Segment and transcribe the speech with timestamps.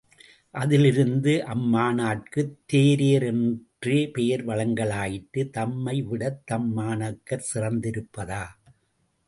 [0.55, 8.43] அதிலிருந்து அம் மாணக்கர்க்கு தேரையர் என்றே பெயர் வழங்கலாயிற்று— தம்மைவிடத் தம் மாணாக்கர் சிறந்திருப்பதா?